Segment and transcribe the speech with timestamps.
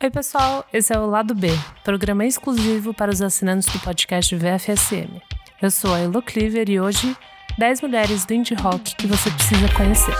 [0.00, 1.48] Oi, pessoal, esse é o Lado B,
[1.82, 5.20] programa exclusivo para os assinantes do podcast VFSM.
[5.60, 7.16] Eu sou a Elo Cleaver e hoje,
[7.58, 10.14] 10 mulheres do indie rock que você precisa conhecer.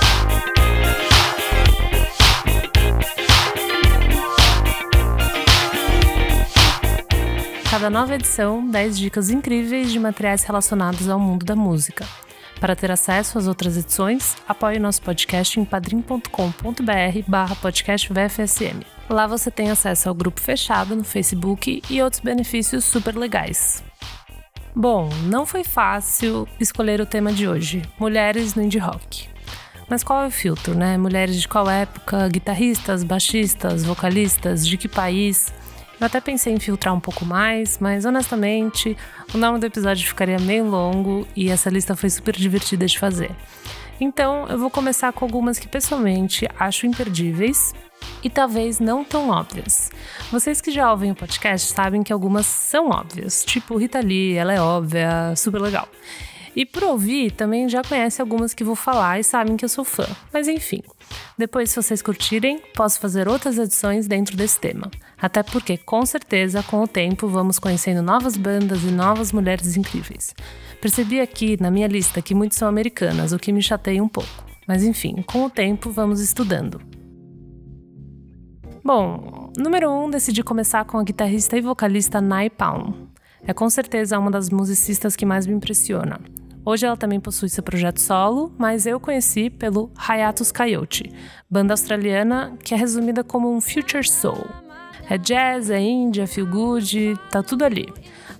[7.70, 12.04] Cada nova edição, 10 dicas incríveis de materiais relacionados ao mundo da música.
[12.60, 18.84] Para ter acesso às outras edições, apoie nosso podcast em padrim.com.br barra podcast VFSM.
[19.08, 23.84] Lá você tem acesso ao grupo fechado no Facebook e outros benefícios super legais.
[24.74, 29.28] Bom, não foi fácil escolher o tema de hoje, mulheres no indie rock.
[29.88, 30.98] Mas qual é o filtro, né?
[30.98, 35.52] Mulheres de qual época, guitarristas, baixistas, vocalistas, de que país?
[36.00, 38.96] Eu até pensei em filtrar um pouco mais, mas honestamente,
[39.34, 43.30] o nome do episódio ficaria meio longo e essa lista foi super divertida de fazer.
[44.00, 47.74] Então, eu vou começar com algumas que pessoalmente acho imperdíveis
[48.22, 49.90] e talvez não tão óbvias.
[50.30, 54.52] Vocês que já ouvem o podcast sabem que algumas são óbvias, tipo Rita Lee, ela
[54.52, 55.88] é óbvia, super legal.
[56.54, 59.84] E por ouvir, também já conhece algumas que vou falar e sabem que eu sou
[59.84, 60.06] fã.
[60.32, 60.82] Mas enfim,
[61.36, 64.90] depois, se vocês curtirem, posso fazer outras edições dentro desse tema.
[65.20, 70.34] Até porque, com certeza, com o tempo, vamos conhecendo novas bandas e novas mulheres incríveis.
[70.80, 74.44] Percebi aqui na minha lista que muitas são americanas, o que me chateia um pouco.
[74.66, 76.80] Mas enfim, com o tempo, vamos estudando.
[78.84, 83.08] Bom, número 1, um, decidi começar com a guitarrista e vocalista Nai Palm.
[83.46, 86.20] É com certeza uma das musicistas que mais me impressiona.
[86.68, 91.10] Hoje ela também possui seu projeto solo, mas eu conheci pelo Hiatus Coyote,
[91.48, 94.44] banda australiana que é resumida como um future soul.
[95.08, 97.90] É jazz, é indie, é feel good, tá tudo ali.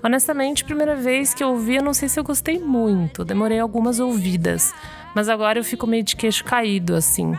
[0.03, 3.99] Honestamente, primeira vez que eu ouvi, eu não sei se eu gostei muito, demorei algumas
[3.99, 4.75] ouvidas,
[5.15, 7.35] mas agora eu fico meio de queixo caído assim.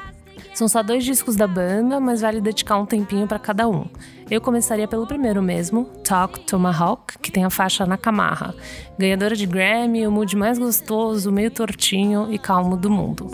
[0.59, 3.85] São só dois discos da banda, mas vale dedicar um tempinho para cada um.
[4.29, 8.53] Eu começaria pelo primeiro mesmo, Talk Tomahawk, que tem a faixa na camarra.
[8.97, 13.31] Ganhadora de Grammy, o mood mais gostoso, meio tortinho e calmo do mundo.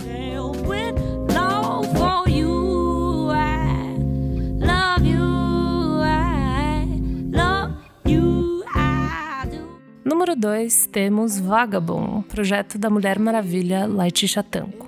[10.03, 14.84] Número 2, temos Vagabond, projeto da Mulher Maravilha Letitia Tanco.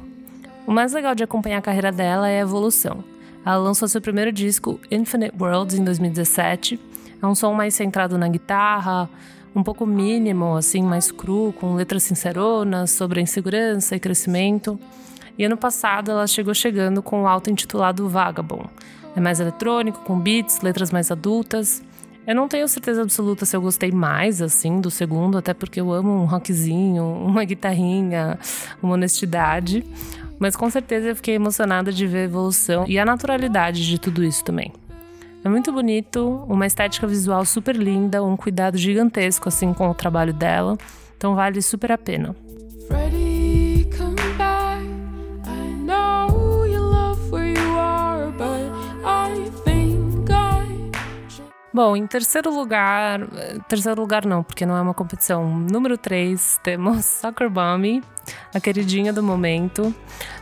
[0.67, 3.01] O mais legal de acompanhar a carreira dela é a evolução.
[3.45, 6.77] Ela lançou seu primeiro disco, Infinite Worlds, em 2017.
[7.21, 9.09] É um som mais centrado na guitarra,
[9.55, 14.77] um pouco mínimo, assim, mais cru, com letras sinceronas sobre insegurança e crescimento.
[15.37, 18.69] E ano passado ela chegou chegando com o álbum intitulado Vagabond.
[19.15, 21.81] É mais eletrônico, com beats, letras mais adultas.
[22.27, 25.93] Eu não tenho certeza absoluta se eu gostei mais, assim, do segundo, até porque eu
[25.93, 28.37] amo um rockzinho, uma guitarrinha,
[28.83, 29.85] uma honestidade.
[30.39, 34.23] Mas com certeza eu fiquei emocionada de ver a evolução e a naturalidade de tudo
[34.23, 34.71] isso também.
[35.43, 40.33] É muito bonito, uma estética visual super linda, um cuidado gigantesco assim com o trabalho
[40.33, 40.77] dela,
[41.15, 42.35] então vale super a pena.
[51.77, 53.19] Bom, em terceiro lugar,
[53.69, 55.47] terceiro lugar não, porque não é uma competição.
[55.47, 58.01] Número 3, temos Soccer Mommy,
[58.51, 59.93] a queridinha do momento.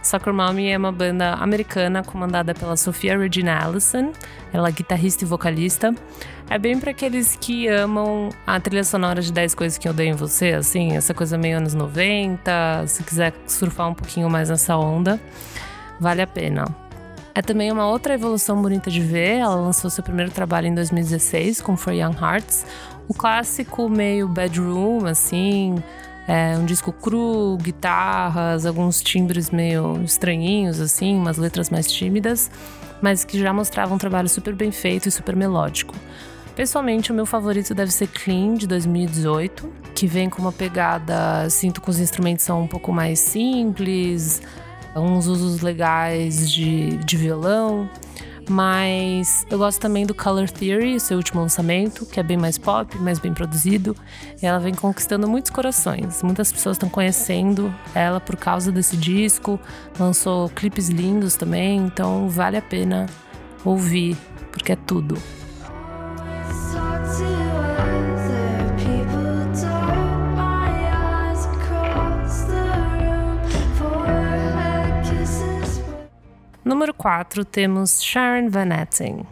[0.06, 4.12] Soccer Mommy é uma banda americana comandada pela Sofia Regina Allison.
[4.54, 5.96] Ela é guitarrista e vocalista.
[6.48, 10.10] É bem para aqueles que amam a trilha sonora de 10 coisas que eu dei
[10.10, 14.78] em você, assim, essa coisa meio anos 90, se quiser surfar um pouquinho mais nessa
[14.78, 15.20] onda,
[16.00, 16.66] vale a pena.
[17.34, 19.40] É também uma outra evolução bonita de ver.
[19.40, 22.64] Ela lançou seu primeiro trabalho em 2016 com For Young Hearts,
[23.08, 25.76] o clássico meio bedroom, assim,
[26.28, 32.50] é um disco cru, guitarras, alguns timbres meio estranhinhos, assim, umas letras mais tímidas,
[33.02, 35.94] mas que já mostravam um trabalho super bem feito e super melódico.
[36.56, 41.82] Pessoalmente, o meu favorito deve ser Clean, de 2018, que vem com uma pegada, sinto
[41.82, 44.42] que os instrumentos são um pouco mais simples,
[44.96, 47.90] uns usos legais de, de violão.
[48.48, 52.98] Mas eu gosto também do Color Theory, seu último lançamento, que é bem mais pop,
[53.00, 53.96] mais bem produzido.
[54.42, 56.22] E ela vem conquistando muitos corações.
[56.22, 59.60] Muitas pessoas estão conhecendo ela por causa desse disco.
[60.00, 63.08] Lançou clipes lindos também, então vale a pena
[63.64, 64.16] ouvir,
[64.52, 65.18] porque é tudo.
[76.86, 79.26] Número 4, temos Sharon Van Etten.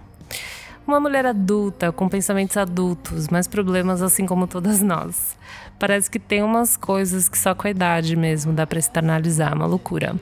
[0.87, 5.37] Uma mulher adulta, com pensamentos adultos, mas problemas assim como todas nós.
[5.77, 9.67] Parece que tem umas coisas que só com a idade mesmo dá pra externalizar, uma
[9.67, 10.15] loucura.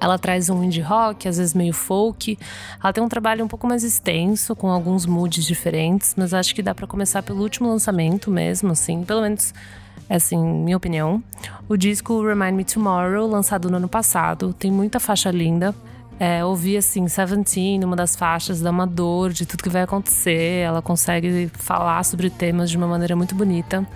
[0.00, 2.36] Ela traz um indie rock, às vezes meio folk.
[2.82, 6.62] Ela tem um trabalho um pouco mais extenso, com alguns moods diferentes, mas acho que
[6.64, 9.54] dá para começar pelo último lançamento mesmo, assim, pelo menos
[10.08, 11.22] assim, minha opinião.
[11.68, 15.72] O disco Remind Me Tomorrow, lançado no ano passado, tem muita faixa linda.
[16.20, 20.58] É, ouvi assim, Seventeen, uma das faixas, dá uma dor de tudo que vai acontecer.
[20.62, 23.86] Ela consegue falar sobre temas de uma maneira muito bonita.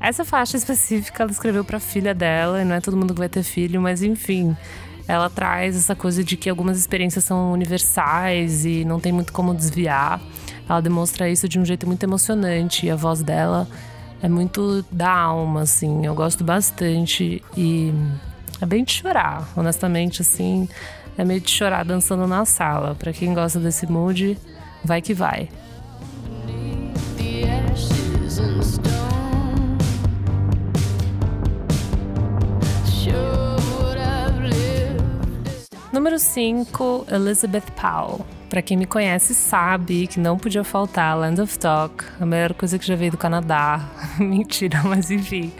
[0.00, 3.20] Essa faixa específica ela escreveu para a filha dela, e não é todo mundo que
[3.20, 4.56] vai ter filho, mas enfim,
[5.06, 9.54] ela traz essa coisa de que algumas experiências são universais e não tem muito como
[9.54, 10.20] desviar.
[10.68, 13.68] Ela demonstra isso de um jeito muito emocionante e a voz dela
[14.20, 16.04] é muito da alma, assim.
[16.04, 17.94] Eu gosto bastante e
[18.60, 20.68] é bem de chorar, honestamente, assim.
[21.16, 22.94] É meio de chorar dançando na sala.
[22.94, 24.38] Para quem gosta desse mood,
[24.84, 25.48] vai que vai.
[35.92, 38.26] Número 5, Elizabeth Powell.
[38.48, 42.78] Para quem me conhece sabe que não podia faltar Land of Talk, a melhor coisa
[42.78, 43.88] que já veio do Canadá.
[44.18, 45.52] Mentira, mas enfim.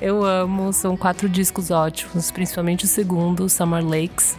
[0.00, 4.38] Eu amo, são quatro discos ótimos, principalmente o segundo, Summer Lakes.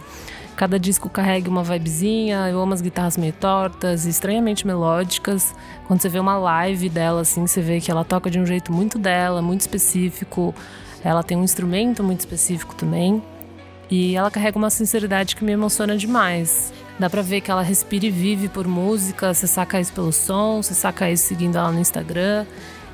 [0.62, 5.52] Cada disco carrega uma vibezinha, eu amo as guitarras meio tortas, estranhamente melódicas.
[5.88, 8.72] Quando você vê uma live dela, assim, você vê que ela toca de um jeito
[8.72, 10.54] muito dela, muito específico.
[11.02, 13.20] Ela tem um instrumento muito específico também.
[13.90, 16.72] E ela carrega uma sinceridade que me emociona demais.
[16.96, 20.62] Dá pra ver que ela respira e vive por música, você saca isso pelo som,
[20.62, 22.46] você saca isso seguindo ela no Instagram.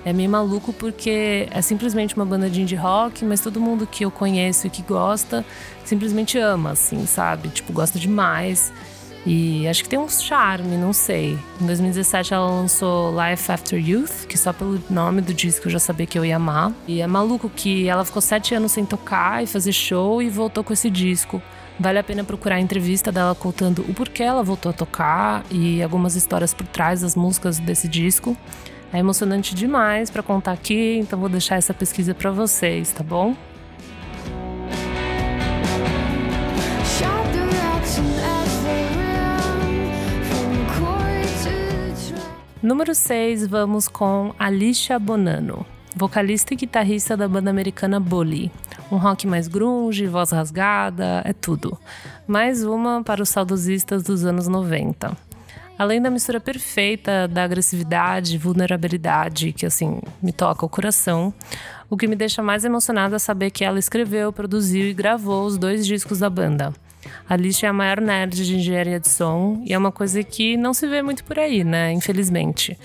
[0.05, 4.05] É meio maluco porque é simplesmente uma banda de indie rock, mas todo mundo que
[4.05, 5.45] eu conheço e que gosta
[5.85, 7.49] simplesmente ama, assim, sabe?
[7.49, 8.73] Tipo, gosta demais.
[9.27, 11.39] E acho que tem um charme, não sei.
[11.61, 15.79] Em 2017 ela lançou Life After Youth, que só pelo nome do disco eu já
[15.79, 16.73] sabia que eu ia amar.
[16.87, 20.65] E é maluco que ela ficou sete anos sem tocar e fazer show e voltou
[20.65, 21.43] com esse disco.
[21.79, 25.83] Vale a pena procurar a entrevista dela contando o porquê ela voltou a tocar e
[25.83, 28.37] algumas histórias por trás das músicas desse disco.
[28.93, 33.37] É emocionante demais para contar aqui, então vou deixar essa pesquisa para vocês, tá bom?
[42.63, 45.65] Número 6, vamos com Alicia Bonanno,
[45.95, 48.51] vocalista e guitarrista da banda americana Bully.
[48.91, 51.79] Um rock mais grunge, voz rasgada, é tudo.
[52.27, 55.28] Mais uma para os saudosistas dos anos 90.
[55.79, 61.33] Além da mistura perfeita da agressividade e vulnerabilidade, que assim me toca o coração,
[61.89, 65.57] o que me deixa mais emocionada é saber que ela escreveu, produziu e gravou os
[65.57, 66.75] dois discos da banda.
[67.29, 70.57] A Alicia é a maior nerd de engenharia de som e é uma coisa que
[70.57, 71.93] não se vê muito por aí, né?
[71.93, 72.77] Infelizmente.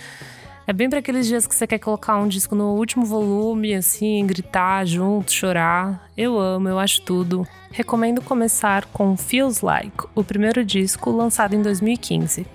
[0.67, 4.25] É bem para aqueles dias que você quer colocar um disco no último volume, assim,
[4.25, 6.07] gritar junto, chorar.
[6.15, 7.45] Eu amo, eu acho tudo.
[7.71, 12.45] Recomendo começar com Feels Like, o primeiro disco lançado em 2015.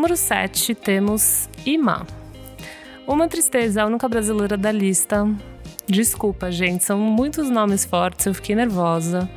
[0.00, 2.06] Número 7, temos Ima.
[3.06, 5.28] Uma tristeza, a única brasileira da lista.
[5.86, 9.28] Desculpa, gente, são muitos nomes fortes, eu fiquei nervosa,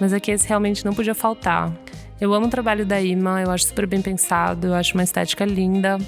[0.00, 1.72] mas é que esse realmente não podia faltar.
[2.20, 5.44] Eu amo o trabalho da Ima, eu acho super bem pensado, eu acho uma estética
[5.44, 5.98] linda,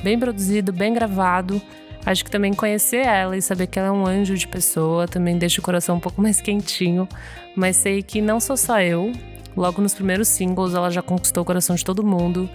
[0.00, 1.60] bem produzido, bem gravado.
[2.06, 5.36] Acho que também conhecer ela e saber que ela é um anjo de pessoa também
[5.36, 7.08] deixa o coração um pouco mais quentinho,
[7.56, 9.10] mas sei que não sou só eu.
[9.56, 12.48] Logo nos primeiros singles, ela já conquistou o coração de todo mundo.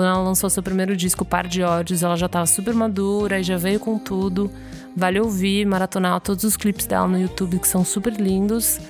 [0.00, 3.42] Quando ela lançou seu primeiro disco, Par de Ódios, ela já estava super madura e
[3.42, 4.50] já veio com tudo.
[4.96, 8.80] Vale ouvir, maratonar todos os clipes dela no YouTube que são super lindos.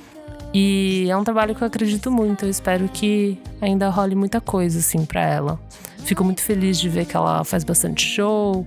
[0.55, 2.45] E é um trabalho que eu acredito muito.
[2.45, 5.61] Eu espero que ainda role muita coisa assim para ela.
[6.05, 8.65] Fico muito feliz de ver que ela faz bastante show.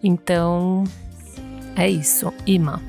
[0.00, 0.84] Então,
[1.74, 2.32] é isso.
[2.46, 2.80] Ima.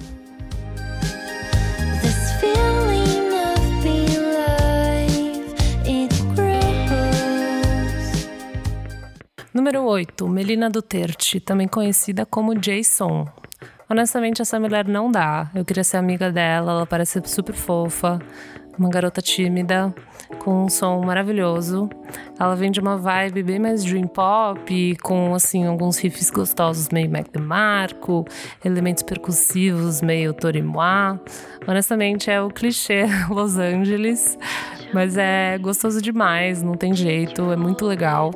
[9.53, 13.27] Número 8, Melina Duterte, também conhecida como Jason.
[13.89, 15.51] Honestamente, essa mulher não dá.
[15.53, 18.17] Eu queria ser amiga dela, ela parece super fofa,
[18.79, 19.93] uma garota tímida,
[20.39, 21.89] com um som maravilhoso.
[22.39, 27.11] Ela vem de uma vibe bem mais dream pop, com assim alguns riffs gostosos meio
[27.11, 28.23] Mac DeMarco,
[28.63, 31.19] elementos percussivos meio Torimois.
[31.67, 34.37] Honestamente, é o clichê Los Angeles,
[34.93, 38.31] mas é gostoso demais, não tem jeito, é muito legal.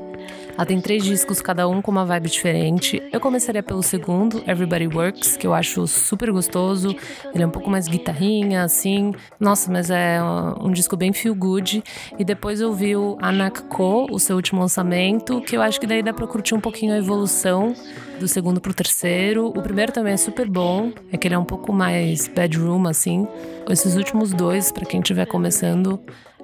[0.55, 3.03] Ela tem três discos, cada um com uma vibe diferente.
[3.11, 6.95] Eu começaria pelo segundo, Everybody Works, que eu acho super gostoso.
[7.33, 9.13] Ele é um pouco mais guitarrinha, assim.
[9.37, 10.19] Nossa, mas é
[10.61, 11.83] um disco bem feel good.
[12.17, 15.85] E depois eu vi o Anak Ko, o seu último lançamento, que eu acho que
[15.85, 17.73] daí dá pra curtir um pouquinho a evolução
[18.17, 19.47] do segundo pro terceiro.
[19.47, 23.27] O primeiro também é super bom, é que ele é um pouco mais bedroom, assim.
[23.69, 25.99] Esses últimos dois, para quem estiver começando,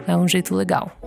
[0.06, 1.01] é um jeito legal.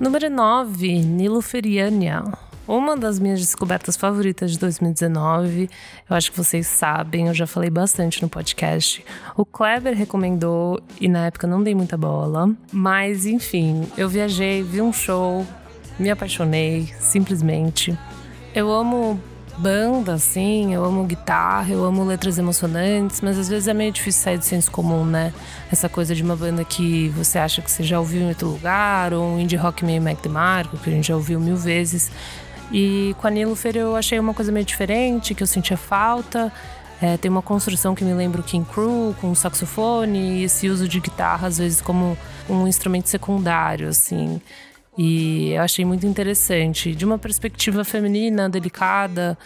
[0.00, 2.24] Número 9, Nilo Feriania.
[2.66, 5.68] Uma das minhas descobertas favoritas de 2019.
[6.08, 9.04] Eu acho que vocês sabem, eu já falei bastante no podcast.
[9.36, 12.50] O Kleber recomendou e na época não dei muita bola.
[12.72, 15.46] Mas enfim, eu viajei, vi um show,
[15.98, 17.94] me apaixonei, simplesmente.
[18.54, 19.20] Eu amo
[19.60, 24.22] banda, assim, eu amo guitarra, eu amo letras emocionantes, mas às vezes é meio difícil
[24.22, 25.32] sair do senso comum, né?
[25.70, 29.12] Essa coisa de uma banda que você acha que você já ouviu em outro lugar,
[29.12, 32.10] ou um indie rock meio Mac DeMarco, que a gente já ouviu mil vezes.
[32.72, 36.52] E com a Nilufer eu achei uma coisa meio diferente, que eu sentia falta.
[37.02, 40.86] É, tem uma construção que me lembra o King Crew, com saxofone e esse uso
[40.88, 42.16] de guitarra, às vezes, como
[42.48, 44.40] um instrumento secundário, assim.
[44.98, 49.38] E eu achei muito interessante, de uma perspectiva feminina, delicada.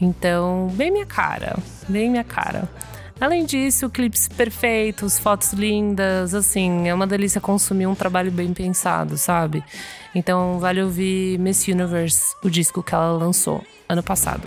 [0.00, 1.56] Então, bem minha cara,
[1.88, 2.68] bem minha cara.
[3.20, 9.16] Além disso, clipes perfeitos, fotos lindas, assim, é uma delícia consumir um trabalho bem pensado,
[9.16, 9.62] sabe?
[10.12, 14.42] Então, vale ouvir Miss Universe, o disco que ela lançou ano passado.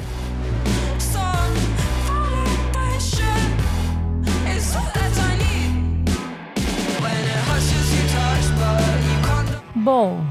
[9.74, 10.26] Bom,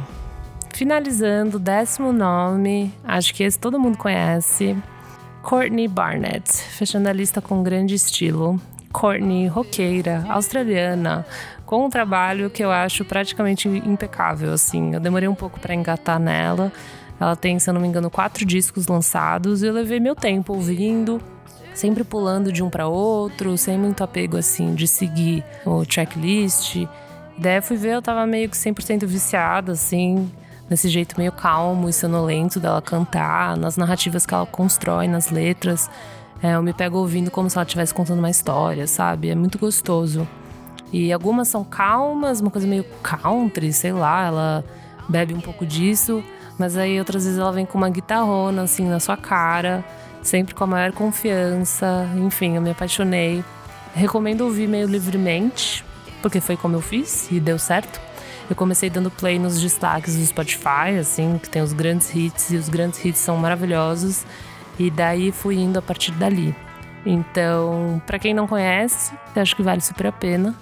[0.76, 4.76] finalizando, décimo nome, acho que esse todo mundo conhece,
[5.42, 8.60] Courtney Barnett, fechando a lista com grande estilo.
[8.92, 11.26] Courtney, roqueira, australiana,
[11.66, 14.94] com um trabalho que eu acho praticamente impecável, assim.
[14.94, 16.72] Eu demorei um pouco para engatar nela.
[17.18, 20.52] Ela tem, se eu não me engano, quatro discos lançados e eu levei meu tempo
[20.52, 21.20] ouvindo,
[21.74, 26.86] sempre pulando de um para outro, sem muito apego assim de seguir o checklist.
[27.36, 30.30] Daí fui ver, eu tava meio que 100% viciada assim,
[30.68, 35.90] nesse jeito meio calmo e sonolento dela cantar, nas narrativas que ela constrói, nas letras.
[36.42, 39.30] É, eu me pego ouvindo como se ela estivesse contando uma história, sabe?
[39.30, 40.26] É muito gostoso.
[40.92, 44.64] E algumas são calmas, uma coisa meio country, sei lá, ela
[45.08, 46.22] bebe um pouco disso,
[46.58, 49.84] mas aí outras vezes ela vem com uma guitarrona assim na sua cara,
[50.22, 52.08] sempre com a maior confiança.
[52.16, 53.44] Enfim, eu me apaixonei.
[53.94, 55.84] Recomendo ouvir meio livremente,
[56.22, 58.00] porque foi como eu fiz e deu certo.
[58.48, 62.56] Eu comecei dando play nos destaques do Spotify, assim, que tem os grandes hits e
[62.56, 64.24] os grandes hits são maravilhosos.
[64.78, 66.54] E daí fui indo a partir dali.
[67.06, 70.54] Então, para quem não conhece, acho que vale super a pena.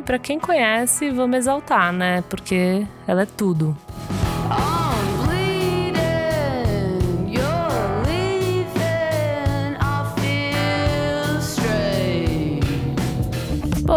[0.00, 2.22] E para quem conhece, vamos exaltar, né?
[2.28, 3.76] Porque ela é tudo.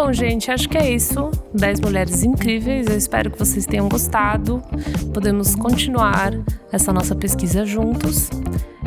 [0.08, 1.30] Bom, gente, acho que é isso.
[1.52, 2.86] 10 mulheres incríveis.
[2.86, 4.62] Eu espero que vocês tenham gostado.
[5.12, 6.32] Podemos continuar
[6.72, 8.30] essa nossa pesquisa juntos.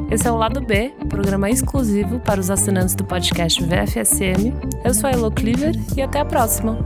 [0.09, 4.51] Esse é o Lado B, programa exclusivo para os assinantes do podcast VFSM.
[4.83, 6.83] Eu sou a Elo Cleaver e até a próxima.